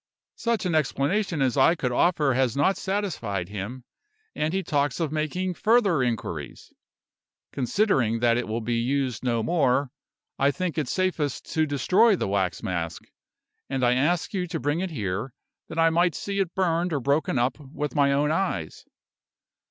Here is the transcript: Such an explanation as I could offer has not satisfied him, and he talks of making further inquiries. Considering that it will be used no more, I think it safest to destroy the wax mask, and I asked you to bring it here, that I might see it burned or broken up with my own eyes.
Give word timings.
Such 0.37 0.65
an 0.65 0.73
explanation 0.73 1.43
as 1.43 1.55
I 1.57 1.75
could 1.75 1.91
offer 1.91 2.33
has 2.33 2.57
not 2.57 2.75
satisfied 2.75 3.49
him, 3.49 3.83
and 4.33 4.51
he 4.51 4.63
talks 4.63 4.99
of 4.99 5.11
making 5.11 5.53
further 5.53 6.01
inquiries. 6.01 6.73
Considering 7.51 8.17
that 8.17 8.35
it 8.35 8.47
will 8.47 8.61
be 8.61 8.79
used 8.79 9.23
no 9.23 9.43
more, 9.43 9.91
I 10.39 10.49
think 10.49 10.79
it 10.79 10.87
safest 10.87 11.45
to 11.53 11.67
destroy 11.67 12.15
the 12.15 12.27
wax 12.27 12.63
mask, 12.63 13.03
and 13.69 13.83
I 13.83 13.93
asked 13.93 14.33
you 14.33 14.47
to 14.47 14.59
bring 14.59 14.79
it 14.79 14.89
here, 14.89 15.33
that 15.67 15.77
I 15.77 15.91
might 15.91 16.15
see 16.15 16.39
it 16.39 16.55
burned 16.55 16.93
or 16.93 16.99
broken 16.99 17.37
up 17.37 17.59
with 17.59 17.93
my 17.93 18.11
own 18.11 18.31
eyes. 18.31 18.85